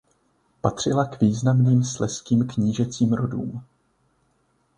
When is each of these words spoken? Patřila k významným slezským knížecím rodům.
Patřila 0.61 1.05
k 1.05 1.21
významným 1.21 1.83
slezským 1.83 2.47
knížecím 2.47 3.13
rodům. 3.13 3.63